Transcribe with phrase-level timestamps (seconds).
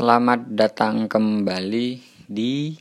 [0.00, 2.72] Selamat datang kembali di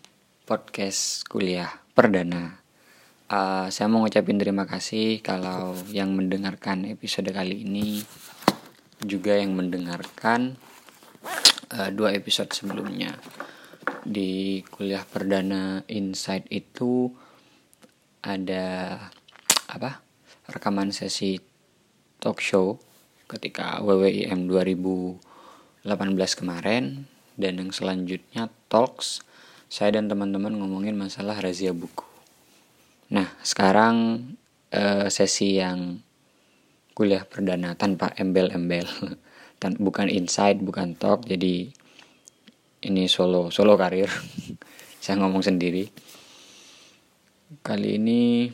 [0.47, 2.63] podcast kuliah perdana.
[3.27, 8.07] Uh, saya mau ngucapin terima kasih kalau yang mendengarkan episode kali ini
[9.03, 10.55] juga yang mendengarkan
[11.75, 13.11] uh, dua episode sebelumnya.
[14.07, 17.11] Di kuliah perdana Insight itu
[18.23, 18.95] ada
[19.67, 19.99] apa?
[20.47, 21.35] Rekaman sesi
[22.23, 22.79] talk show
[23.27, 25.28] ketika WWIM 2000
[25.89, 29.25] 18 kemarin dan yang selanjutnya talks
[29.69, 32.05] saya dan teman-teman ngomongin masalah razia buku.
[33.13, 34.25] Nah, sekarang
[34.73, 36.01] eh, sesi yang
[36.97, 38.89] kuliah perdana tanpa embel-embel.
[39.61, 41.69] Tan bukan insight, bukan talk, jadi
[42.81, 44.09] ini solo solo karir.
[45.03, 45.85] saya ngomong sendiri.
[47.61, 48.49] Kali ini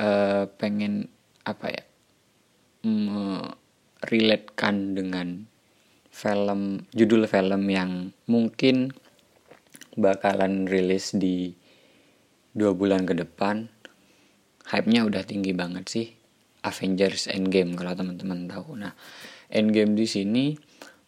[0.00, 1.08] eh, pengen
[1.44, 1.84] apa ya?
[4.06, 5.50] relatekan dengan
[6.16, 8.96] film judul film yang mungkin
[10.00, 11.52] bakalan rilis di
[12.56, 13.68] dua bulan ke depan
[14.72, 16.08] hype-nya udah tinggi banget sih.
[16.64, 18.80] Avengers Endgame kalau teman-teman tahu.
[18.80, 18.96] Nah
[19.52, 20.56] Endgame di sini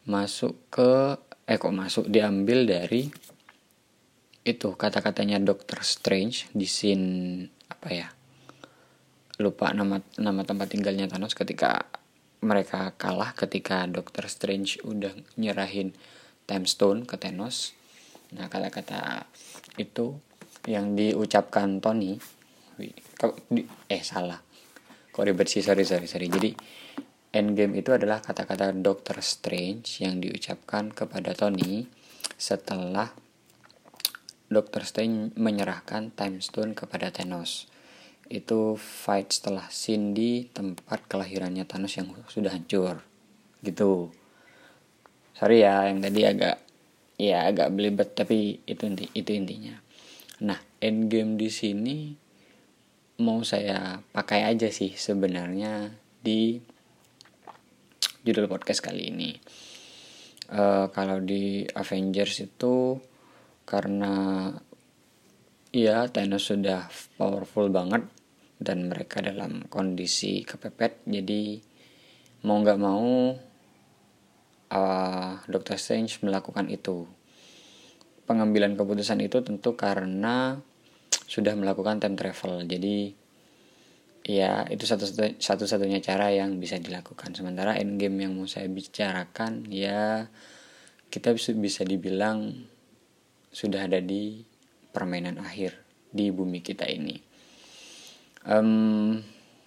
[0.05, 1.17] masuk ke
[1.49, 2.05] eh kok masuk?
[2.13, 3.09] Diambil dari
[4.45, 8.09] itu kata-katanya Doctor Strange di scene apa ya?
[9.41, 11.89] Lupa nama nama tempat tinggalnya Thanos ketika
[12.39, 15.95] mereka kalah ketika Doctor Strange udah nyerahin
[16.47, 17.75] Time Stone ke Thanos.
[18.35, 19.27] Nah, kata-kata
[19.81, 20.19] itu
[20.69, 22.21] yang diucapkan Tony
[23.91, 24.39] eh salah.
[25.11, 26.31] Kok ribet sih, sorry sorry sorry.
[26.31, 26.51] Jadi
[27.29, 31.85] Endgame itu adalah kata-kata Doctor Strange yang diucapkan kepada Tony
[32.41, 33.13] setelah
[34.49, 37.69] Doctor Strange menyerahkan Time Stone kepada Thanos
[38.29, 43.01] itu fight setelah Cindy tempat kelahirannya Thanos yang sudah hancur.
[43.65, 44.13] Gitu.
[45.33, 46.57] Sorry ya yang tadi agak
[47.19, 49.75] ya agak belibet tapi itu inti itu intinya.
[50.45, 51.97] Nah endgame di sini
[53.19, 55.91] mau saya pakai aja sih sebenarnya
[56.23, 56.61] di
[58.23, 59.31] judul podcast kali ini.
[60.49, 62.97] Uh, kalau di Avengers itu
[63.69, 64.49] karena
[65.73, 66.89] ya Thanos sudah
[67.21, 68.18] powerful banget
[68.59, 71.07] dan mereka dalam kondisi kepepet.
[71.07, 71.63] Jadi
[72.45, 73.33] mau nggak mau
[74.75, 75.77] uh, Dr.
[75.79, 77.07] Strange melakukan itu.
[78.27, 80.61] Pengambilan keputusan itu tentu karena
[81.25, 82.67] sudah melakukan time travel.
[82.67, 83.15] Jadi
[84.29, 85.09] ya itu satu
[85.41, 87.33] satu satunya cara yang bisa dilakukan.
[87.33, 90.29] Sementara endgame yang mau saya bicarakan ya
[91.09, 92.69] kita bisa dibilang
[93.49, 94.45] sudah ada di
[94.93, 95.81] permainan akhir
[96.13, 97.28] di bumi kita ini
[98.47, 99.19] um,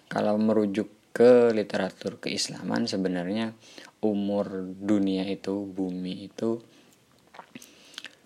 [0.07, 3.51] kalau merujuk ke literatur keislaman sebenarnya
[3.99, 6.63] umur dunia itu bumi itu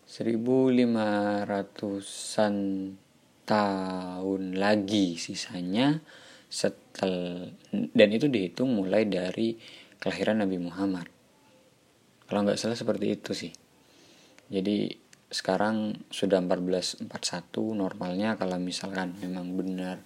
[0.05, 2.55] 1500-an
[3.45, 5.99] tahun lagi sisanya
[6.47, 7.51] setel
[7.91, 9.59] dan itu dihitung mulai dari
[9.99, 11.09] kelahiran Nabi Muhammad.
[12.25, 13.51] Kalau nggak salah seperti itu sih.
[14.47, 14.87] Jadi
[15.27, 17.11] sekarang sudah 1441
[17.75, 19.99] normalnya kalau misalkan memang benar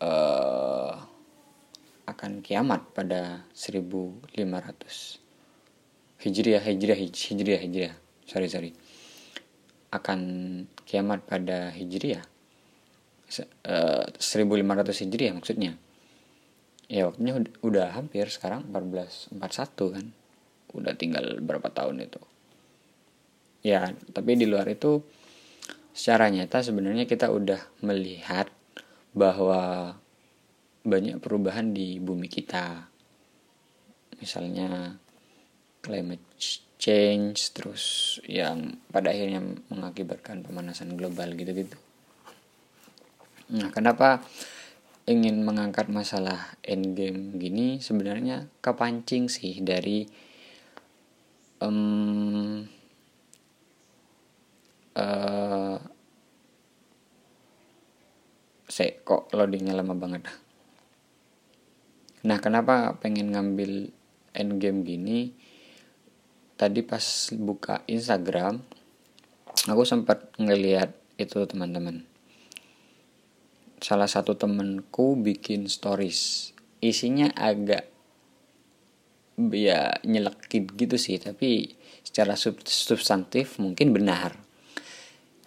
[0.00, 0.92] uh,
[2.10, 4.34] akan kiamat pada 1500
[6.20, 7.94] Hijriah Hijriah Hijriah Hijriah.
[8.28, 8.70] Sorry sorry.
[9.88, 10.20] Akan
[10.84, 12.20] kiamat pada Hijriah.
[13.64, 15.80] Uh, 1500 Hijriah maksudnya.
[16.90, 19.38] Ya waktunya udah, udah hampir sekarang 1441
[19.96, 20.06] kan.
[20.76, 22.20] Udah tinggal berapa tahun itu.
[23.64, 25.00] Ya tapi di luar itu
[25.96, 28.52] secara nyata sebenarnya kita udah melihat
[29.12, 29.94] bahwa
[30.84, 32.88] banyak perubahan di bumi kita.
[34.20, 34.96] Misalnya
[35.80, 36.24] climate
[36.80, 41.76] change terus yang pada akhirnya mengakibatkan pemanasan global gitu-gitu.
[43.52, 44.24] Nah kenapa
[45.04, 47.82] ingin mengangkat masalah endgame gini?
[47.84, 50.08] Sebenarnya kepancing sih dari
[51.60, 52.64] um,
[54.96, 55.76] uh,
[58.70, 60.30] saya kok loadingnya lama banget
[62.22, 63.90] nah kenapa pengen ngambil
[64.34, 65.18] endgame gini?
[66.54, 67.04] Tadi pas
[67.40, 68.60] buka Instagram
[69.66, 72.04] aku sempat ngeliat itu teman-teman.
[73.80, 76.52] Salah satu temenku bikin stories.
[76.84, 77.88] Isinya agak
[79.40, 81.72] ya nyelekit gitu sih tapi
[82.04, 84.36] secara sub substantif mungkin benar.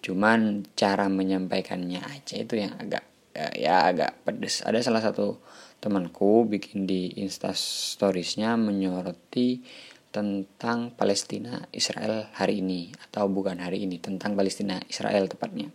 [0.02, 4.62] Cuman cara menyampaikannya aja itu yang agak ya, ya agak pedes.
[4.62, 5.42] Ada salah satu
[5.82, 9.60] temanku bikin di insta storiesnya menyoroti
[10.14, 12.94] tentang Palestina Israel hari ini.
[13.10, 15.68] Atau bukan hari ini tentang Palestina Israel tepatnya.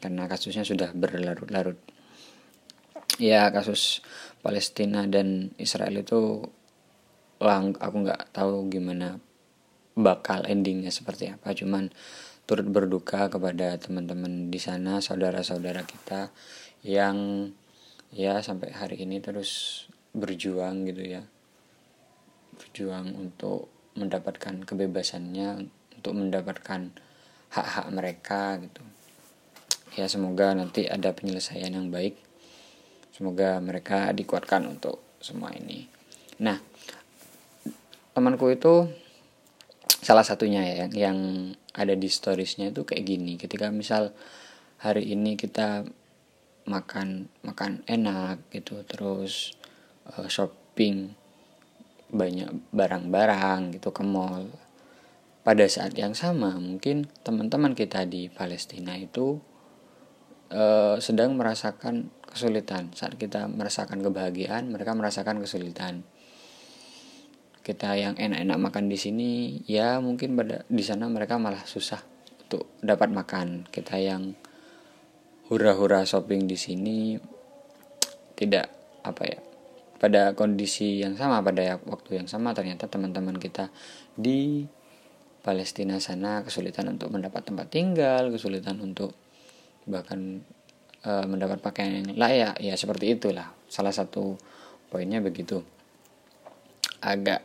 [0.00, 1.78] Karena kasusnya sudah berlarut-larut.
[3.20, 4.00] Ya kasus
[4.40, 6.48] Palestina dan Israel itu
[7.38, 9.20] lang aku nggak tahu gimana
[9.92, 11.52] bakal endingnya seperti apa.
[11.52, 11.92] Cuman
[12.48, 16.34] turut berduka kepada teman-teman di sana saudara-saudara kita
[16.82, 17.50] yang
[18.10, 21.22] ya sampai hari ini terus berjuang gitu ya.
[22.58, 26.90] Berjuang untuk mendapatkan kebebasannya untuk mendapatkan
[27.52, 28.82] hak-hak mereka gitu.
[29.94, 32.16] Ya semoga nanti ada penyelesaian yang baik.
[33.12, 35.86] Semoga mereka dikuatkan untuk semua ini.
[36.40, 36.58] Nah
[38.12, 38.88] temanku itu
[40.02, 41.18] salah satunya ya yang,
[41.72, 43.40] ada di storiesnya itu kayak gini.
[43.40, 44.12] Ketika misal
[44.82, 45.88] hari ini kita
[46.66, 49.54] makan makan enak gitu terus
[50.06, 51.14] uh, shopping
[52.12, 54.46] banyak barang-barang gitu ke mall.
[55.42, 59.42] Pada saat yang sama mungkin teman-teman kita di Palestina itu
[60.52, 62.92] uh, sedang merasakan kesulitan.
[62.94, 66.06] Saat kita merasakan kebahagiaan mereka merasakan kesulitan.
[67.62, 69.30] Kita yang enak-enak makan di sini
[69.66, 72.02] ya mungkin pada di sana mereka malah susah
[72.46, 73.66] untuk dapat makan.
[73.72, 74.36] Kita yang
[75.50, 77.18] hura-hura shopping di sini
[78.38, 78.70] tidak
[79.02, 79.40] apa ya
[79.98, 83.70] pada kondisi yang sama pada waktu yang sama ternyata teman-teman kita
[84.18, 84.66] di
[85.42, 89.14] Palestina sana kesulitan untuk mendapat tempat tinggal kesulitan untuk
[89.86, 90.42] bahkan
[91.02, 92.62] e, mendapat pakaian yang layak.
[92.62, 93.50] Ya seperti itulah.
[93.66, 94.38] Salah satu
[94.86, 95.66] poinnya begitu.
[97.02, 97.42] Agak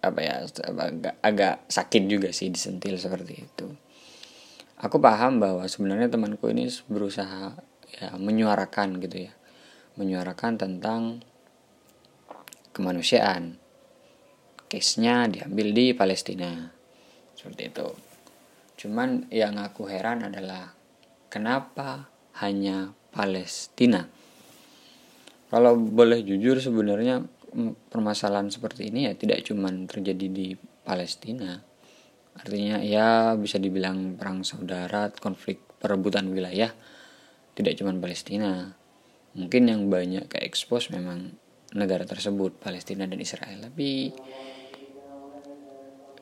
[0.00, 3.68] apa ya agak agak sakit juga sih disentil seperti itu
[4.80, 7.54] aku paham bahwa sebenarnya temanku ini berusaha
[7.90, 9.32] ya menyuarakan gitu ya
[10.00, 11.20] menyuarakan tentang
[12.72, 13.60] kemanusiaan.
[14.70, 16.70] Case-nya diambil di Palestina.
[17.36, 17.88] Seperti itu.
[18.80, 20.72] Cuman yang aku heran adalah
[21.28, 22.08] kenapa
[22.40, 24.06] hanya Palestina?
[25.50, 27.26] Kalau boleh jujur sebenarnya
[27.90, 30.54] permasalahan seperti ini ya tidak cuma terjadi di
[30.86, 31.58] Palestina.
[32.40, 36.72] Artinya ya bisa dibilang perang saudara, konflik perebutan wilayah
[37.52, 38.72] tidak cuma Palestina.
[39.36, 41.36] Mungkin yang banyak ke expose memang
[41.74, 44.10] negara tersebut Palestina dan Israel tapi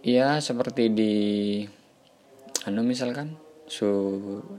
[0.04, 1.14] ya seperti di
[2.68, 3.36] anu misalkan
[3.68, 3.88] Su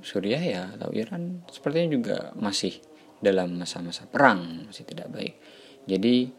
[0.01, 2.77] Suriah ya atau Iran sepertinya juga masih
[3.21, 5.35] dalam masa-masa perang masih tidak baik
[5.85, 6.29] jadi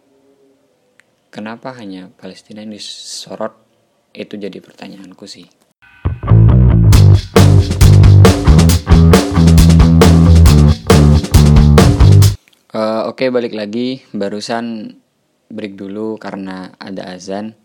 [1.31, 3.55] kenapa hanya Palestina yang disorot
[4.11, 5.47] itu jadi pertanyaanku sih.
[12.71, 14.03] Uh, Oke okay, balik lagi.
[14.15, 14.95] Barusan
[15.51, 17.59] break dulu karena ada azan.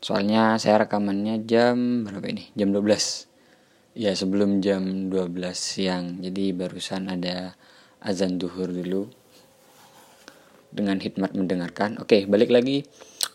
[0.00, 2.52] Soalnya saya rekamannya jam berapa ini?
[2.56, 6.20] Jam 12 Ya sebelum jam 12 siang.
[6.20, 7.56] Jadi barusan ada
[8.00, 9.08] azan duhur dulu.
[10.72, 12.00] Dengan hikmat mendengarkan.
[12.00, 12.84] Oke okay, balik lagi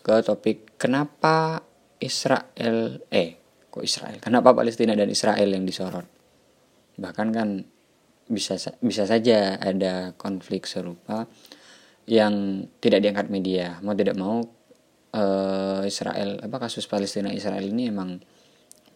[0.02, 1.62] ke topik Kenapa
[2.02, 3.38] Israel Eh
[3.72, 4.20] kok Israel?
[4.20, 6.04] Kenapa Palestina dan Israel yang disorot?
[6.98, 7.48] Bahkan kan
[8.28, 11.26] bisa bisa saja ada konflik serupa
[12.06, 14.42] yang tidak diangkat media mau tidak mau
[15.14, 18.18] uh, Israel apa kasus Palestina Israel ini emang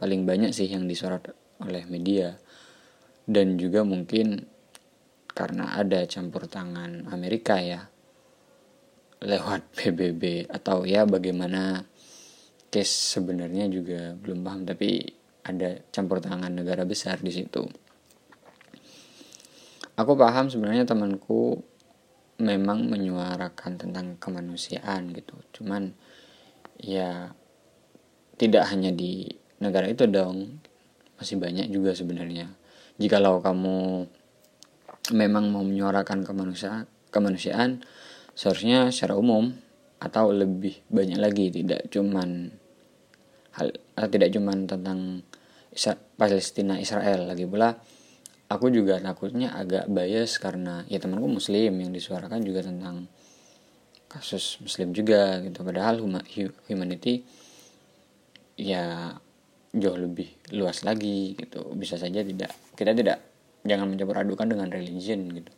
[0.01, 1.31] paling banyak sih yang disorot
[1.63, 2.35] oleh media
[3.27, 4.47] dan juga mungkin
[5.37, 7.87] karena ada campur tangan Amerika ya
[9.21, 11.85] lewat PBB atau ya bagaimana
[12.69, 15.07] case sebenarnya juga belum paham tapi
[15.47, 17.63] ada campur tangan negara besar di situ.
[19.97, 21.63] Aku paham sebenarnya temanku
[22.37, 25.39] memang menyuarakan tentang kemanusiaan gitu.
[25.57, 25.95] Cuman
[26.77, 27.33] ya
[28.37, 29.25] tidak hanya di
[29.63, 30.61] negara itu dong
[31.17, 32.53] masih banyak juga sebenarnya.
[33.01, 34.05] Jikalau kamu
[35.17, 37.87] memang mau menyuarakan kemanusiaan kemanusiaan
[38.37, 39.57] seharusnya secara umum
[39.97, 42.53] atau lebih banyak lagi tidak cuman
[43.57, 43.73] hal
[44.13, 45.25] tidak cuman tentang
[46.17, 47.77] Palestina Israel lagi pula.
[48.47, 53.11] Aku juga takutnya agak bias karena ya temanku muslim yang disuarakan juga tentang
[54.07, 55.67] kasus muslim juga gitu.
[55.67, 55.99] Padahal
[56.71, 57.27] humanity
[58.57, 59.13] ya
[59.75, 61.75] jauh lebih luas lagi gitu.
[61.75, 63.19] Bisa saja tidak kita tidak
[63.67, 65.51] jangan mencampur adukan dengan religion gitu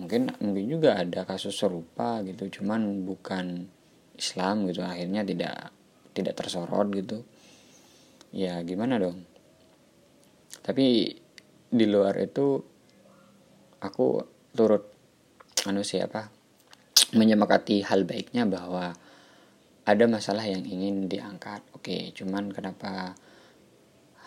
[0.00, 3.68] mungkin mungkin juga ada kasus serupa gitu cuman bukan
[4.16, 5.72] Islam gitu akhirnya tidak
[6.16, 7.24] tidak tersorot gitu.
[8.32, 9.24] Ya gimana dong?
[10.60, 11.16] Tapi
[11.70, 12.60] di luar itu
[13.80, 14.06] aku
[14.52, 14.84] turut
[15.64, 16.28] anu siapa
[17.16, 18.92] menyemangati hal baiknya bahwa
[19.84, 21.64] ada masalah yang ingin diangkat.
[21.76, 23.16] Oke cuman kenapa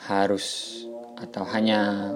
[0.10, 0.77] harus
[1.22, 2.12] atau hanya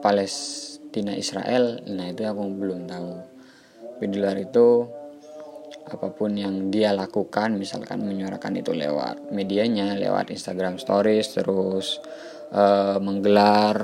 [0.00, 0.79] Palestina
[1.14, 1.78] Israel.
[1.86, 3.10] Nah itu aku belum tahu.
[3.96, 4.88] Tapi di luar itu
[5.90, 11.98] apa pun yang dia lakukan misalkan menyuarakan itu lewat medianya lewat Instagram Stories terus
[12.54, 13.82] uh, menggelar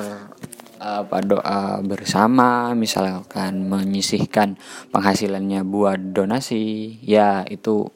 [0.77, 4.55] apa doa bersama misalkan menyisihkan
[4.95, 7.91] penghasilannya buat donasi ya itu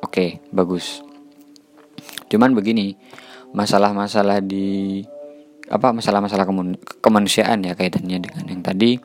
[0.00, 1.04] oke okay, bagus.
[2.30, 2.94] Cuman begini
[3.50, 5.02] masalah-masalah di
[5.70, 6.50] apa masalah-masalah
[6.98, 8.98] kemanusiaan ya kaitannya dengan yang tadi.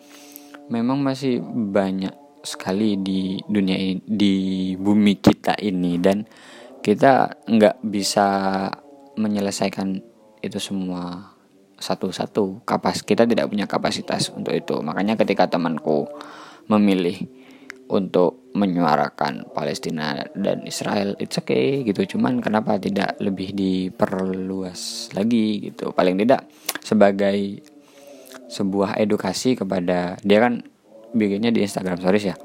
[0.73, 4.35] Memang masih banyak sekali di dunia ini, di
[4.73, 6.01] bumi kita ini.
[6.01, 6.25] Dan
[6.81, 8.27] kita nggak bisa
[9.13, 10.01] menyelesaikan
[10.41, 11.37] itu semua
[11.77, 12.65] satu-satu.
[12.65, 14.81] Kapas kita tidak punya kapasitas untuk itu.
[14.81, 16.09] Makanya ketika temanku
[16.65, 17.44] memilih
[17.89, 22.17] untuk menyuarakan Palestina dan Israel it's okay gitu.
[22.17, 25.91] Cuman kenapa tidak lebih diperluas lagi gitu.
[25.91, 26.47] Paling tidak
[26.81, 27.61] sebagai
[28.49, 30.63] sebuah edukasi kepada dia kan
[31.11, 32.35] bikinnya di Instagram stories ya.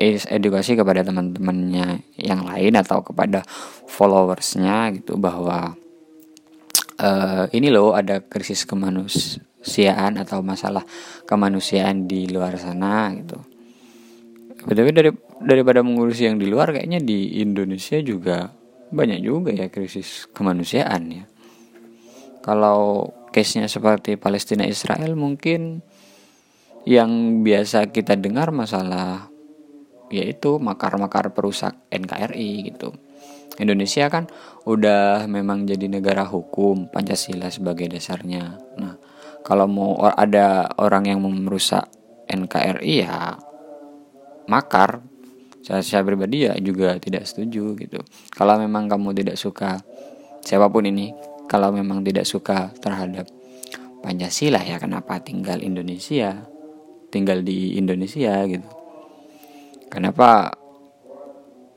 [0.00, 3.40] Edukasi kepada teman-temannya yang lain atau kepada
[3.88, 5.72] followersnya gitu bahwa
[7.00, 10.84] uh, ini loh ada krisis kemanusiaan atau masalah
[11.24, 13.55] kemanusiaan di luar sana gitu
[14.74, 15.10] tapi dari
[15.46, 18.50] daripada mengurusi yang di luar kayaknya di Indonesia juga
[18.90, 21.24] banyak juga ya krisis kemanusiaan ya.
[22.42, 25.82] Kalau case-nya seperti Palestina Israel mungkin
[26.86, 29.30] yang biasa kita dengar masalah
[30.10, 32.94] yaitu makar-makar perusak NKRI gitu.
[33.58, 34.30] Indonesia kan
[34.62, 38.62] udah memang jadi negara hukum Pancasila sebagai dasarnya.
[38.78, 38.94] Nah,
[39.42, 41.90] kalau mau ada orang yang merusak
[42.30, 43.34] NKRI ya
[44.46, 45.02] makar
[45.66, 47.98] saya, saya pribadi ya juga tidak setuju gitu.
[48.30, 49.82] Kalau memang kamu tidak suka
[50.46, 51.10] siapa pun ini
[51.50, 53.26] kalau memang tidak suka terhadap
[54.02, 56.46] Pancasila ya kenapa tinggal Indonesia
[57.10, 58.68] tinggal di Indonesia gitu?
[59.90, 60.54] Kenapa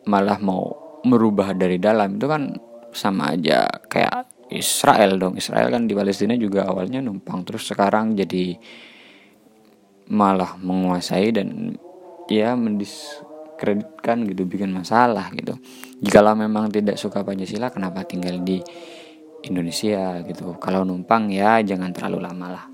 [0.05, 0.69] malah mau
[1.05, 2.17] merubah dari dalam?
[2.17, 2.53] Itu kan
[2.93, 5.37] sama aja kayak Israel dong.
[5.37, 8.57] Israel kan di Palestina juga awalnya numpang terus sekarang jadi
[10.09, 11.77] malah menguasai dan
[12.29, 15.57] ya mendiskreditkan gitu bikin masalah gitu.
[15.99, 18.61] Jikalau memang tidak suka Pancasila kenapa tinggal di
[19.43, 20.55] Indonesia gitu?
[20.61, 22.65] Kalau numpang ya jangan terlalu lama lah.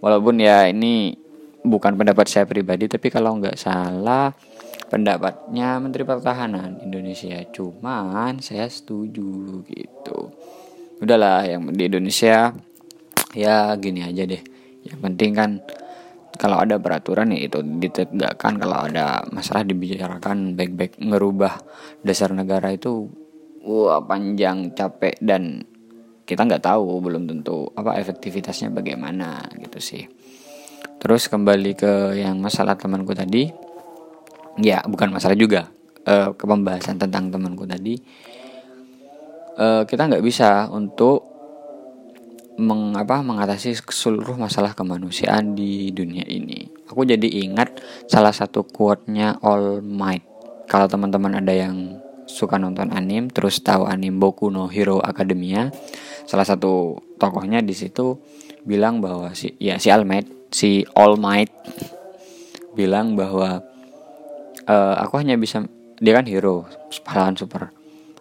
[0.00, 1.14] Walaupun ya ini
[1.66, 4.30] bukan pendapat saya pribadi tapi kalau nggak salah
[4.86, 7.42] pendapatnya Menteri Pertahanan Indonesia.
[7.50, 10.30] Cuman saya setuju gitu.
[11.02, 12.54] Udahlah yang di Indonesia
[13.36, 14.42] ya gini aja deh.
[14.86, 15.50] Yang penting kan
[16.36, 18.60] kalau ada peraturan ya itu ditegakkan.
[18.60, 21.60] Kalau ada masalah dibicarakan baik-baik ngerubah
[22.04, 23.08] dasar negara itu
[23.66, 25.64] wah panjang capek dan
[26.26, 30.04] kita nggak tahu belum tentu apa efektivitasnya bagaimana gitu sih.
[30.96, 33.46] Terus kembali ke yang masalah temanku tadi
[34.58, 35.68] ya bukan masalah juga
[36.02, 37.94] e, ke pembahasan tentang temanku tadi
[39.54, 41.35] e, kita nggak bisa untuk
[42.56, 46.68] mengapa mengatasi seluruh masalah kemanusiaan di dunia ini.
[46.88, 50.24] Aku jadi ingat salah satu quote-nya All Might.
[50.66, 55.70] Kalau teman-teman ada yang suka nonton anim terus tahu anim Boku no Hero Academia,
[56.26, 58.18] salah satu tokohnya di situ
[58.66, 61.52] bilang bahwa si ya si All Might, si All Might
[62.74, 63.62] bilang bahwa
[64.66, 65.64] uh, aku hanya bisa
[65.96, 66.68] dia kan hero,
[67.06, 67.72] pahlawan super.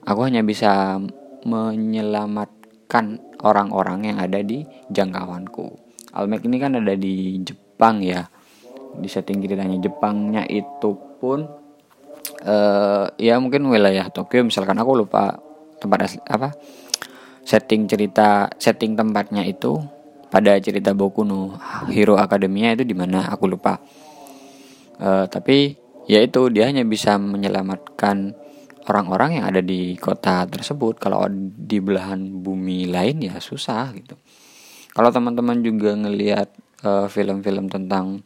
[0.07, 1.01] Aku hanya bisa
[1.43, 5.77] menyelamatkan orang-orang yang ada di jangkauanku.
[6.17, 8.25] Almek ini kan ada di Jepang ya.
[8.95, 11.45] Di setting ceritanya Jepangnya itu pun
[12.47, 15.37] uh, ya mungkin wilayah Tokyo misalkan aku lupa
[15.77, 16.55] tempat asli apa
[17.45, 19.77] setting cerita setting tempatnya itu
[20.33, 21.55] pada cerita Boku no
[21.87, 23.79] Hero Academia itu di mana aku lupa.
[24.99, 28.35] Uh, tapi ya itu dia hanya bisa menyelamatkan
[28.85, 34.15] orang-orang yang ada di kota tersebut kalau di belahan bumi lain ya susah gitu.
[34.95, 36.53] Kalau teman-teman juga ngelihat
[36.85, 38.23] uh, film-film tentang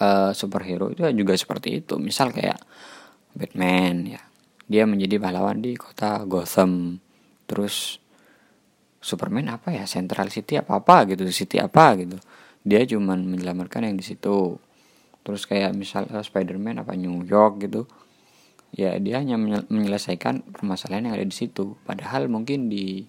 [0.00, 1.98] uh, superhero itu juga seperti itu.
[1.98, 2.56] Misal kayak
[3.34, 4.22] Batman ya
[4.64, 7.02] dia menjadi pahlawan di kota Gotham.
[7.44, 8.00] Terus
[9.04, 9.84] Superman apa ya?
[9.84, 12.16] Central City apa apa gitu City apa gitu.
[12.64, 14.56] Dia cuman menyelamatkan yang di situ.
[15.20, 17.84] Terus kayak misal uh, Spider-Man apa New York gitu
[18.74, 19.38] ya dia hanya
[19.70, 21.78] menyelesaikan permasalahan yang ada di situ.
[21.86, 23.06] Padahal mungkin di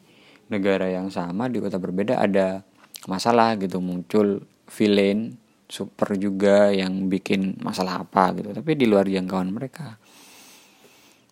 [0.54, 2.62] negara yang sama di kota berbeda ada
[3.10, 5.34] masalah gitu muncul villain
[5.66, 8.54] super juga yang bikin masalah apa gitu.
[8.54, 9.98] Tapi di luar jangkauan mereka.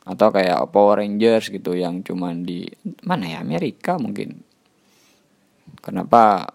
[0.04, 2.66] Atau kayak Power Rangers gitu yang cuman di
[3.06, 4.42] mana ya Amerika mungkin.
[5.80, 6.50] Kenapa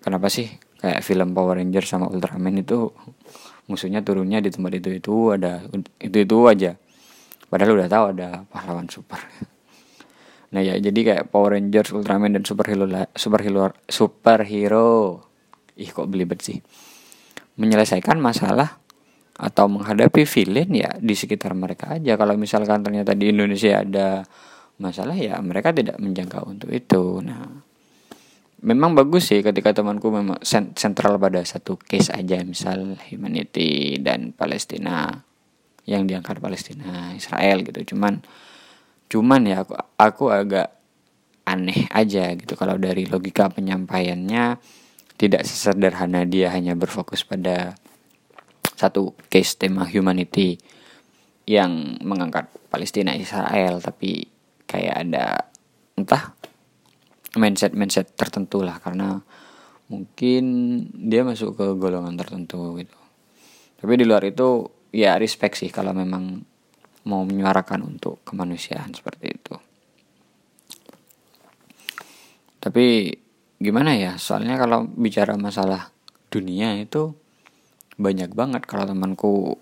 [0.00, 2.88] kenapa sih kayak film Power Rangers sama Ultraman itu
[3.66, 5.64] musuhnya turunnya di tempat itu itu ada
[6.00, 6.76] itu itu aja.
[7.48, 9.20] Padahal udah tahu ada pahlawan super.
[10.54, 12.86] Nah ya jadi kayak Power Rangers Ultraman dan superhero
[13.18, 15.26] superhero superhero.
[15.74, 16.62] Ih kok belibet sih.
[17.58, 18.78] Menyelesaikan masalah
[19.34, 22.14] atau menghadapi villain ya di sekitar mereka aja.
[22.14, 24.22] Kalau misalkan ternyata di Indonesia ada
[24.78, 27.18] masalah ya mereka tidak menjangkau untuk itu.
[27.18, 27.73] Nah
[28.60, 30.38] memang bagus sih ketika temanku memang
[30.76, 35.24] sentral pada satu case aja misal humanity dan Palestina
[35.84, 37.94] yang diangkat Palestina Israel gitu.
[37.96, 38.24] Cuman
[39.08, 40.68] cuman ya aku, aku agak
[41.44, 42.56] aneh aja gitu.
[42.56, 44.56] Kalau dari logika penyampaiannya
[45.20, 47.76] tidak sesederhana dia hanya berfokus pada
[48.74, 50.58] satu case tema humanity
[51.44, 53.78] yang mengangkat Palestina Israel.
[53.84, 54.24] Tapi
[54.64, 55.52] kayak ada
[55.94, 56.32] entah
[57.36, 58.78] mindset mindset tertentu lah.
[58.82, 59.18] Karena
[59.88, 60.44] mungkin
[60.90, 62.98] dia masuk ke golongan tertentu gitu.
[63.78, 64.64] Tapi di luar itu
[64.94, 66.40] ya respect sih kalau memang
[67.04, 69.54] mau menyuarakan untuk kemanusiaan seperti itu.
[72.64, 73.12] Tapi
[73.60, 75.92] gimana ya soalnya kalau bicara masalah
[76.32, 77.12] dunia itu
[78.00, 78.64] banyak banget.
[78.64, 79.60] Kalau temanku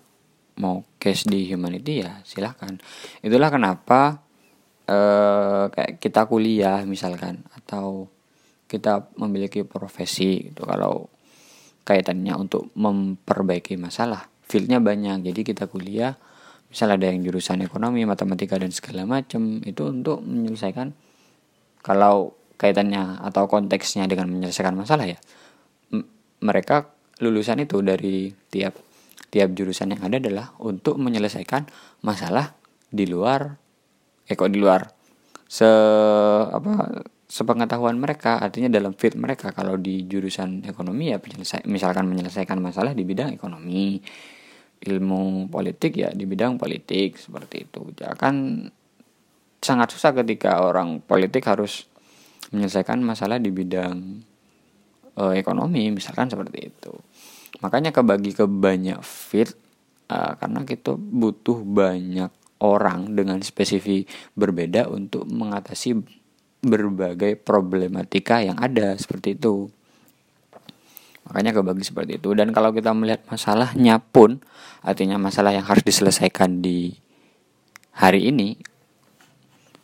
[0.55, 2.79] mau case di humanity ya silahkan.
[3.19, 4.22] Itulah kenapa
[4.87, 8.07] eh, kayak kita kuliah misalkan atau
[8.67, 11.07] kita memiliki profesi gitu kalau
[11.83, 15.29] kaitannya untuk memperbaiki masalah fieldnya banyak.
[15.29, 16.15] Jadi kita kuliah
[16.73, 20.89] misal ada yang jurusan ekonomi matematika dan segala macam itu untuk menyelesaikan
[21.85, 25.19] kalau kaitannya atau konteksnya dengan menyelesaikan masalah ya
[26.41, 26.91] mereka
[27.21, 28.73] lulusan itu dari tiap
[29.29, 31.65] tiap jurusan yang ada adalah untuk menyelesaikan
[32.01, 32.53] masalah
[32.89, 33.57] di luar
[34.27, 34.87] eh kok di luar.
[35.47, 35.67] Se
[36.49, 41.17] apa sepengetahuan mereka artinya dalam field mereka kalau di jurusan ekonomi ya
[41.65, 43.97] misalkan menyelesaikan masalah di bidang ekonomi
[44.83, 47.81] ilmu politik ya di bidang politik seperti itu.
[47.97, 48.67] Ya kan
[49.63, 51.87] sangat susah ketika orang politik harus
[52.51, 54.21] menyelesaikan masalah di bidang
[55.17, 56.93] uh, ekonomi misalkan seperti itu.
[57.63, 59.55] Makanya kebagi ke banyak fit
[60.11, 62.29] uh, karena kita butuh banyak
[62.63, 64.07] orang dengan spesifik
[64.39, 65.99] berbeda untuk mengatasi
[66.63, 69.67] berbagai problematika yang ada seperti itu.
[71.27, 72.31] Makanya kebagi seperti itu.
[72.31, 74.39] Dan kalau kita melihat masalahnya pun
[74.79, 76.95] artinya masalah yang harus diselesaikan di
[77.99, 78.55] hari ini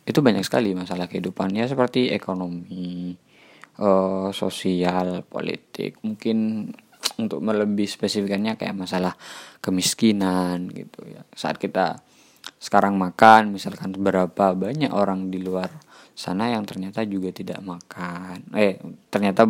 [0.08, 3.14] itu banyak sekali masalah kehidupannya seperti ekonomi
[3.78, 6.68] uh, sosial, politik, mungkin
[7.20, 9.14] untuk melebih spesifikannya kayak masalah
[9.60, 11.22] kemiskinan gitu ya.
[11.36, 12.00] Saat kita
[12.60, 15.70] sekarang makan, misalkan berapa banyak orang di luar
[16.12, 18.76] sana yang ternyata juga tidak makan, eh
[19.08, 19.48] ternyata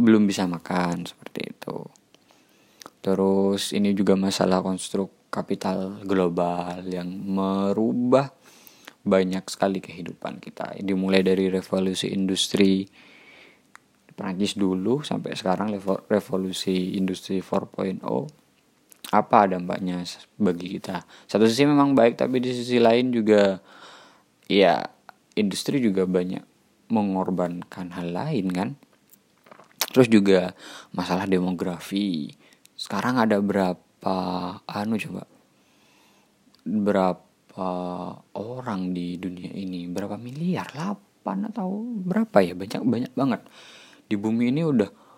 [0.00, 1.78] belum bisa makan seperti itu.
[3.00, 8.28] Terus ini juga masalah konstruk kapital global yang merubah
[9.00, 12.84] banyak sekali kehidupan kita dimulai dari revolusi industri
[14.12, 15.72] Prancis dulu sampai sekarang
[16.12, 18.04] revolusi industri 4.0
[19.10, 20.06] apa dampaknya
[20.38, 21.02] bagi kita.
[21.26, 23.58] Satu sisi memang baik tapi di sisi lain juga
[24.46, 24.86] ya
[25.34, 26.42] industri juga banyak
[26.90, 28.78] mengorbankan hal lain kan?
[29.90, 30.54] Terus juga
[30.94, 32.30] masalah demografi.
[32.78, 34.16] Sekarang ada berapa
[34.70, 35.26] anu coba
[36.64, 37.68] berapa
[38.38, 39.90] orang di dunia ini?
[39.90, 40.70] Berapa miliar?
[40.70, 42.54] 8 atau berapa ya?
[42.54, 43.42] Banyak banyak banget.
[44.06, 45.10] Di bumi ini udah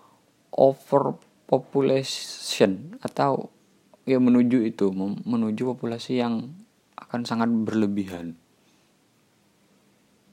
[0.53, 3.49] overpopulation atau
[4.03, 4.91] ya menuju itu
[5.23, 6.51] menuju populasi yang
[6.99, 8.35] akan sangat berlebihan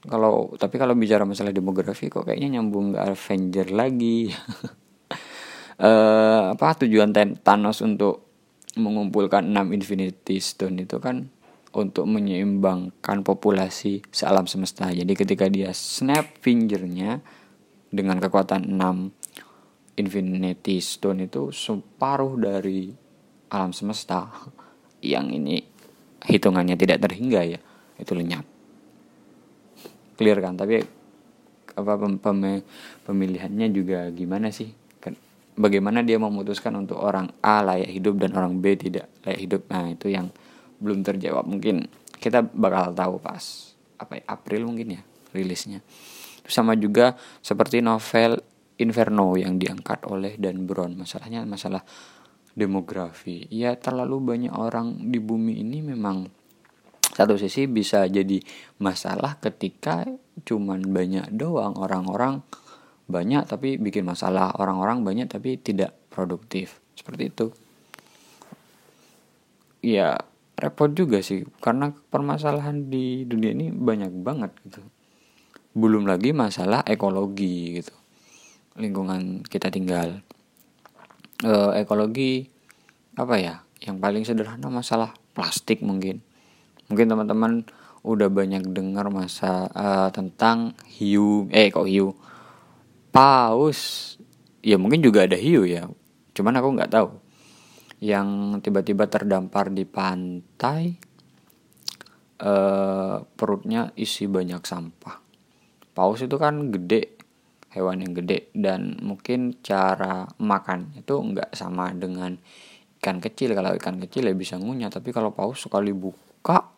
[0.07, 4.33] kalau tapi kalau bicara masalah demografi kok kayaknya nyambung ke Avenger lagi
[5.77, 7.13] uh, apa tujuan
[7.45, 8.31] Thanos untuk
[8.79, 11.27] mengumpulkan 6 Infinity Stone itu kan
[11.71, 14.91] untuk menyeimbangkan populasi sealam semesta.
[14.91, 17.23] Jadi ketika dia snap fingernya
[17.91, 22.95] dengan kekuatan 6 Infinity Stone itu separuh dari
[23.51, 24.31] alam semesta
[25.03, 25.61] yang ini
[26.25, 27.61] hitungannya tidak terhingga ya
[28.01, 28.47] itu lenyap.
[30.17, 30.57] Clear kan?
[30.57, 30.81] Tapi
[31.77, 32.39] apa pem, pem,
[33.05, 34.73] pemilihannya juga gimana sih?
[35.01, 35.17] Kan,
[35.57, 39.63] bagaimana dia memutuskan untuk orang A layak hidup dan orang B tidak layak hidup?
[39.73, 40.29] Nah itu yang
[40.81, 41.45] belum terjawab.
[41.49, 41.89] Mungkin
[42.21, 45.81] kita bakal tahu pas apa ya April mungkin ya rilisnya.
[46.45, 48.41] Sama juga seperti novel
[48.81, 50.97] Inferno yang diangkat oleh Dan Brown.
[50.97, 51.85] Masalahnya masalah
[52.61, 53.49] demografi.
[53.49, 56.29] Ya terlalu banyak orang di bumi ini memang
[57.11, 58.39] satu sisi bisa jadi
[58.79, 60.05] masalah ketika
[60.45, 62.45] cuman banyak doang orang-orang
[63.11, 66.79] banyak tapi bikin masalah orang-orang banyak tapi tidak produktif.
[66.95, 67.47] Seperti itu.
[69.81, 70.21] Ya
[70.61, 74.81] repot juga sih karena permasalahan di dunia ini banyak banget gitu.
[75.73, 77.95] Belum lagi masalah ekologi gitu.
[78.79, 80.23] Lingkungan kita tinggal
[81.41, 82.49] e, ekologi
[83.17, 86.21] apa ya yang paling sederhana masalah plastik mungkin.
[86.93, 87.65] Mungkin teman-teman
[88.01, 92.17] udah banyak dengar masa uh, tentang hiu eh kok hiu?
[93.13, 94.17] Paus.
[94.61, 95.89] Ya mungkin juga ada hiu ya
[96.37, 97.09] cuman aku nggak tahu.
[98.01, 98.29] Yang
[98.65, 100.97] tiba-tiba terdampar di pantai
[102.41, 105.21] uh, perutnya isi banyak sampah.
[105.93, 107.20] Paus itu kan gede
[107.75, 108.51] hewan yang gede.
[108.55, 112.35] Dan mungkin cara makan itu nggak sama dengan
[113.01, 113.57] ikan kecil.
[113.57, 116.71] Kalau ikan kecil ya bisa ngunyah tapi kalau paus sekali buka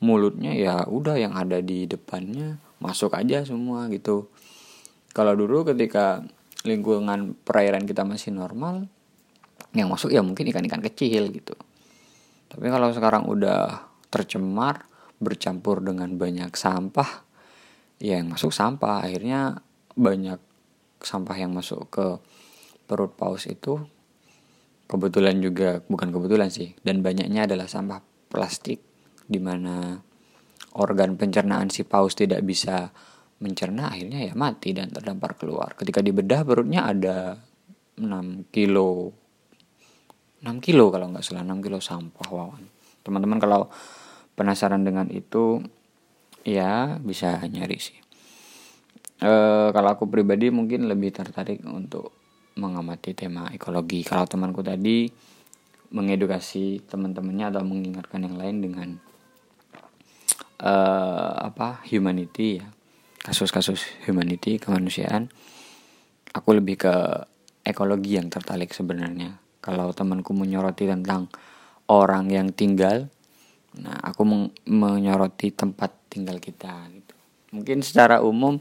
[0.00, 4.28] mulutnya ya udah yang ada di depannya masuk aja semua gitu.
[5.16, 6.20] Kalau dulu ketika
[6.68, 8.84] lingkungan perairan kita masih normal
[9.72, 11.56] yang masuk ya mungkin ikan-ikan kecil gitu.
[12.52, 14.84] Tapi kalau sekarang udah tercemar
[15.16, 17.24] bercampur dengan banyak sampah
[18.00, 19.04] ya yang masuk sampah.
[19.04, 19.60] Akhirnya
[19.96, 20.38] banyak
[21.00, 22.06] sampah yang masuk ke
[22.84, 23.80] perut paus itu
[24.86, 27.98] kebetulan juga bukan kebetulan sih dan banyaknya adalah sampah
[28.30, 28.78] plastik
[29.26, 29.98] di mana
[30.78, 32.92] organ pencernaan si paus tidak bisa
[33.40, 35.76] mencerna akhirnya ya mati dan terdampar keluar.
[35.76, 37.36] Ketika dibedah perutnya ada
[38.00, 39.12] 6 kilo
[40.40, 42.64] 6 kilo kalau nggak salah 6 kilo sampah wawan.
[43.04, 43.68] Teman-teman kalau
[44.36, 45.60] penasaran dengan itu
[46.46, 48.05] ya bisa nyari sih
[49.20, 49.32] e,
[49.70, 52.12] kalau aku pribadi mungkin lebih tertarik untuk
[52.56, 54.00] mengamati tema ekologi.
[54.00, 55.06] Kalau temanku tadi
[55.92, 58.88] mengedukasi teman-temannya atau mengingatkan yang lain dengan
[60.60, 62.66] uh, apa humanity ya
[63.22, 65.30] kasus-kasus humanity kemanusiaan
[66.30, 66.94] aku lebih ke
[67.66, 69.42] ekologi yang tertarik sebenarnya.
[69.58, 71.26] Kalau temanku menyoroti tentang
[71.90, 73.10] orang yang tinggal
[73.76, 74.24] nah aku
[74.64, 77.14] menyoroti tempat tinggal kita gitu.
[77.52, 78.56] Mungkin secara umum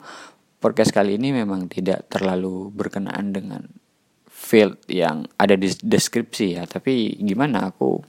[0.66, 3.70] podcast kali ini memang tidak terlalu berkenaan dengan
[4.26, 6.66] field yang ada di deskripsi ya.
[6.66, 8.02] Tapi gimana aku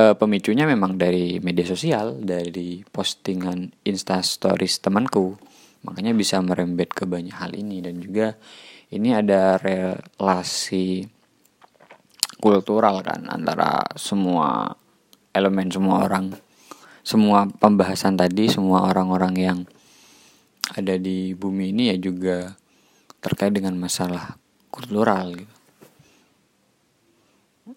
[0.00, 5.36] uh, pemicunya memang dari media sosial dari postingan insta stories temanku.
[5.84, 7.84] Makanya bisa merembet ke banyak hal ini.
[7.84, 8.32] Dan juga
[8.88, 11.04] ini ada relasi
[12.40, 14.72] kultural kan antara semua
[15.36, 16.32] elemen semua orang
[17.04, 19.58] semua pembahasan tadi semua orang-orang yang
[20.70, 22.54] ada di bumi ini ya juga
[23.18, 24.38] terkait dengan masalah
[24.70, 25.56] kultural gitu.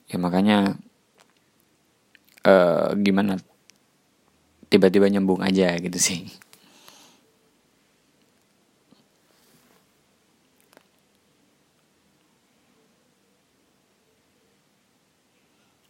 [0.10, 0.78] Ya makanya
[2.46, 3.42] uh, gimana
[4.70, 6.30] tiba-tiba nyambung aja gitu sih.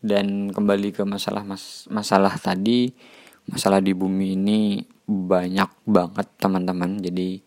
[0.05, 2.93] Dan kembali ke masalah mas masalah tadi
[3.49, 7.01] masalah di bumi ini banyak banget teman-teman.
[7.01, 7.41] Jadi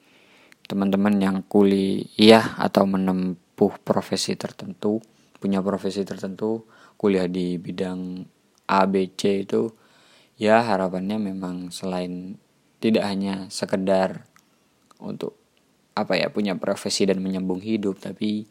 [0.69, 5.01] teman-teman yang kuliah atau menempuh profesi tertentu
[5.39, 6.67] punya profesi tertentu
[6.99, 8.27] kuliah di bidang
[8.67, 9.71] ABC itu
[10.37, 12.37] ya harapannya memang selain
[12.83, 14.27] tidak hanya sekedar
[14.99, 15.39] untuk
[15.95, 18.47] apa ya punya profesi dan menyambung hidup tapi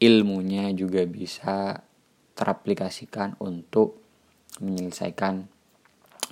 [0.00, 1.82] ilmunya juga bisa
[2.36, 4.00] teraplikasikan untuk
[4.60, 5.55] menyelesaikan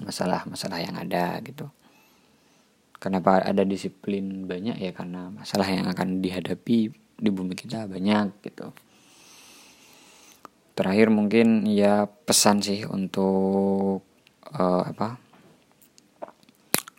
[0.03, 1.71] masalah-masalah yang ada gitu.
[2.99, 6.79] Kenapa ada disiplin banyak ya karena masalah yang akan dihadapi
[7.21, 8.73] di bumi kita banyak gitu.
[10.75, 14.03] Terakhir mungkin ya pesan sih untuk
[14.51, 15.21] uh, apa?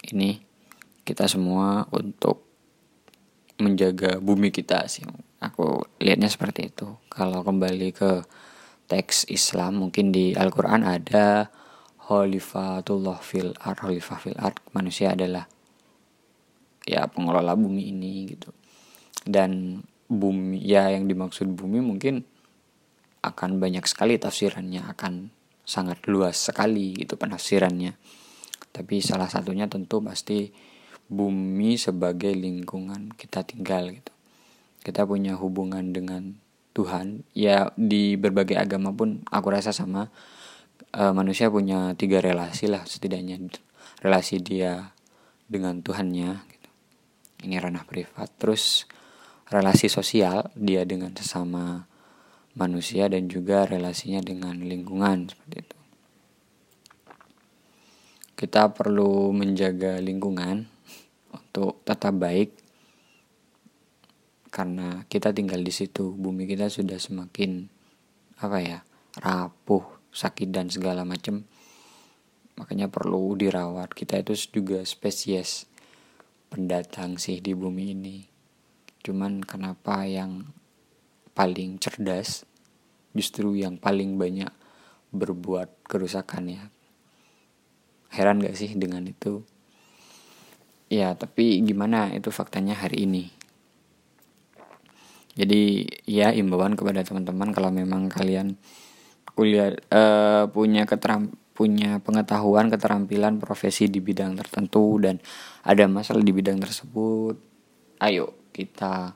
[0.05, 0.39] Ini
[1.03, 2.45] kita semua untuk
[3.59, 5.03] menjaga bumi kita sih.
[5.43, 6.95] Aku lihatnya seperti itu.
[7.11, 8.23] Kalau kembali ke
[8.85, 11.49] teks Islam mungkin di Al-Quran ada
[12.05, 15.49] Khalifatullah fil art Khalifah fil art manusia adalah
[16.85, 18.53] ya pengelola bumi ini gitu.
[19.25, 22.21] Dan bumi ya yang dimaksud bumi mungkin
[23.25, 25.33] akan banyak sekali tafsirannya akan
[25.65, 27.97] sangat luas sekali gitu penafsirannya.
[28.69, 30.53] Tapi salah satunya tentu pasti
[31.09, 34.13] bumi sebagai lingkungan kita tinggal gitu.
[34.85, 36.37] Kita punya hubungan dengan
[36.77, 37.25] Tuhan.
[37.33, 40.13] Ya di berbagai agama pun aku rasa sama
[40.95, 43.51] uh, manusia punya tiga relasi lah setidaknya
[44.01, 44.95] relasi dia
[45.45, 46.69] dengan Tuhannya gitu.
[47.45, 48.89] ini ranah privat terus
[49.49, 51.85] relasi sosial dia dengan sesama
[52.55, 55.79] manusia dan juga relasinya dengan lingkungan seperti itu.
[58.35, 60.65] Kita perlu menjaga lingkungan
[61.37, 62.55] untuk tetap baik
[64.49, 66.15] karena kita tinggal di situ.
[66.15, 67.67] Bumi kita sudah semakin
[68.39, 68.79] apa ya?
[69.15, 71.43] rapuh, sakit dan segala macam.
[72.55, 73.91] Makanya perlu dirawat.
[73.91, 75.67] Kita itu juga spesies
[76.47, 78.23] pendatang sih di bumi ini.
[79.03, 80.47] Cuman kenapa yang
[81.35, 82.47] paling cerdas
[83.11, 84.51] justru yang paling banyak
[85.11, 86.63] berbuat kerusakan ya
[88.15, 89.43] heran gak sih dengan itu
[90.87, 93.31] ya tapi gimana itu faktanya hari ini
[95.35, 98.55] jadi ya imbauan kepada teman-teman kalau memang kalian
[99.35, 105.19] kuliah uh, punya keteram punya pengetahuan keterampilan profesi di bidang tertentu dan
[105.63, 107.35] ada masalah di bidang tersebut
[107.99, 109.15] ayo kita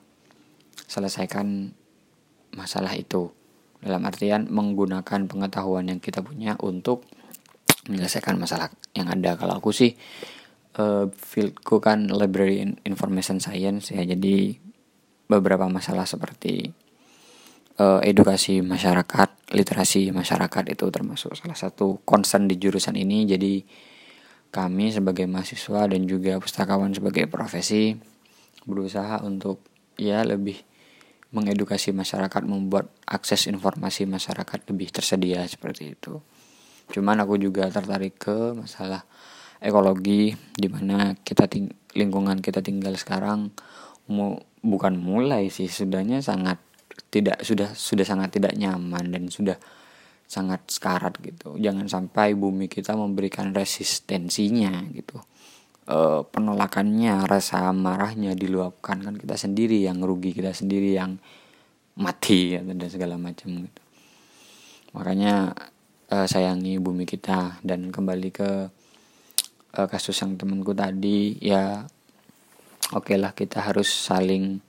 [0.89, 1.71] selesaikan
[2.57, 3.29] masalah itu.
[3.79, 7.07] Dalam artian menggunakan pengetahuan yang kita punya untuk
[7.87, 9.39] menyelesaikan masalah yang ada.
[9.39, 9.95] Kalau aku sih
[10.75, 14.59] uh, fieldku kan library information science ya jadi
[15.29, 16.73] beberapa masalah seperti
[17.79, 23.25] uh, edukasi masyarakat literasi masyarakat itu termasuk salah satu concern di jurusan ini.
[23.25, 23.65] Jadi
[24.53, 27.97] kami sebagai mahasiswa dan juga pustakawan sebagai profesi
[28.67, 29.63] berusaha untuk
[29.97, 30.61] ya lebih
[31.29, 36.17] mengedukasi masyarakat membuat akses informasi masyarakat lebih tersedia seperti itu.
[36.89, 39.05] Cuman aku juga tertarik ke masalah
[39.61, 43.53] ekologi di mana kita ting lingkungan kita tinggal sekarang
[44.09, 46.57] mu bukan mulai sih sudahnya sangat
[47.07, 49.55] tidak sudah sudah sangat tidak nyaman dan sudah
[50.29, 51.57] sangat sekarat gitu.
[51.57, 55.17] Jangan sampai bumi kita memberikan resistensinya gitu.
[55.89, 61.17] E, penolakannya rasa marahnya diluapkan kan kita sendiri yang rugi kita sendiri yang
[61.97, 63.81] mati ya, dan segala macam gitu.
[64.93, 65.57] Makanya
[66.13, 68.49] e, sayangi bumi kita dan kembali ke
[69.73, 71.89] e, kasus yang temanku tadi ya
[72.93, 74.68] oke okay lah kita harus saling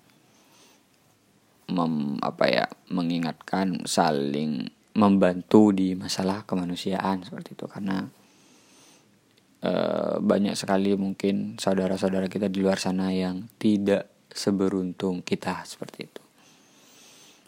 [1.71, 8.11] mem, apa ya mengingatkan saling membantu di masalah kemanusiaan seperti itu karena
[9.61, 16.23] Eh, banyak sekali mungkin saudara-saudara kita di luar sana yang tidak seberuntung kita seperti itu.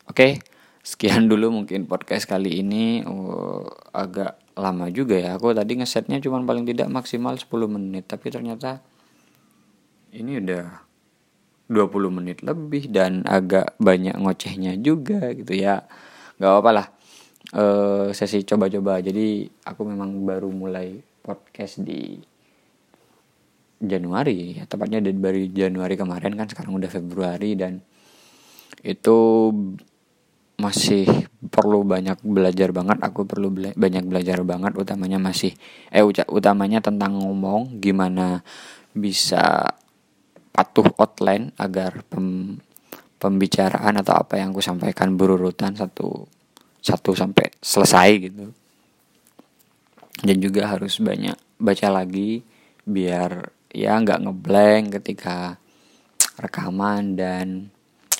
[0.04, 0.44] Oke,
[0.84, 3.64] sekian dulu mungkin podcast kali ini oh,
[3.96, 5.40] agak lama juga ya.
[5.40, 8.84] Aku tadi ngesetnya cuma paling tidak maksimal 10 menit, tapi ternyata
[10.12, 10.84] ini udah
[11.72, 15.88] 20 menit lebih dan agak banyak ngocehnya juga gitu ya.
[16.36, 16.86] Gak apa-apa lah.
[17.52, 19.00] Uh, sesi coba-coba.
[19.00, 22.20] Jadi aku memang baru mulai podcast di
[23.82, 27.82] Januari ya tepatnya dari Januari kemarin kan sekarang udah Februari dan
[28.86, 29.50] itu
[30.62, 35.58] masih perlu banyak belajar banget aku perlu bela banyak belajar banget utamanya masih
[35.90, 38.46] eh utamanya tentang ngomong gimana
[38.94, 39.74] bisa
[40.52, 42.60] patuh outline agar pem,
[43.16, 46.28] pembicaraan atau apa yang aku sampaikan berurutan satu
[46.82, 48.46] satu sampai selesai gitu.
[50.22, 52.44] Dan juga harus banyak baca lagi
[52.84, 55.56] biar ya nggak ngeblank ketika
[56.36, 57.72] rekaman dan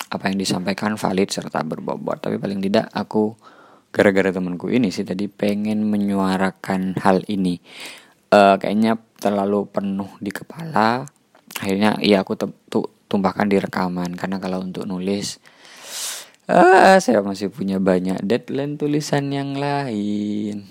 [0.09, 2.17] apa yang disampaikan valid serta berbobot.
[2.23, 3.37] Tapi paling tidak aku
[3.93, 7.61] gara-gara temanku ini sih tadi pengen menyuarakan hal ini.
[8.33, 11.05] Uh, kayaknya terlalu penuh di kepala
[11.59, 12.33] akhirnya ya aku
[13.05, 15.37] tumpahkan di rekaman karena kalau untuk nulis
[16.49, 20.65] uh, saya masih punya banyak deadline tulisan yang lain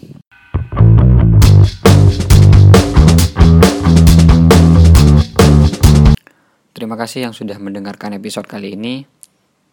[6.83, 9.07] Terima kasih yang sudah mendengarkan episode kali ini.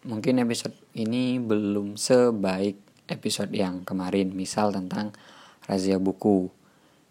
[0.06, 2.78] Mungkin episode ini belum sebaik
[3.10, 5.18] episode yang kemarin, misal tentang
[5.66, 6.54] razia buku.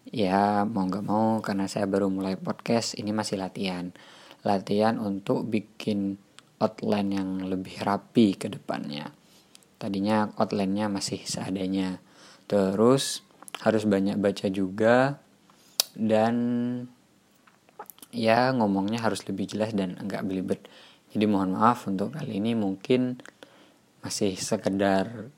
[0.09, 3.93] Ya, mau nggak mau karena saya baru mulai podcast, ini masih latihan.
[4.41, 6.17] Latihan untuk bikin
[6.57, 9.13] outline yang lebih rapi ke depannya.
[9.77, 12.01] Tadinya outline-nya masih seadanya.
[12.49, 13.21] Terus
[13.61, 15.19] harus banyak baca juga
[15.93, 16.35] dan
[18.09, 20.65] ya ngomongnya harus lebih jelas dan enggak belibet
[21.11, 23.19] jadi mohon maaf untuk kali ini mungkin
[23.99, 25.29] masih sekedar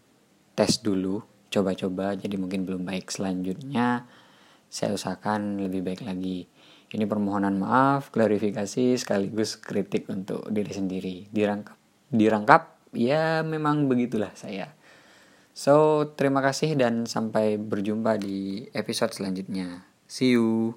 [0.56, 4.06] tes dulu coba-coba jadi mungkin belum baik selanjutnya
[4.72, 6.48] saya usahakan lebih baik lagi.
[6.92, 11.16] Ini permohonan maaf klarifikasi sekaligus kritik untuk diri sendiri.
[11.28, 11.76] Dirangkap
[12.08, 14.72] dirangkap ya memang begitulah saya.
[15.52, 19.84] So terima kasih dan sampai berjumpa di episode selanjutnya.
[20.08, 20.76] See you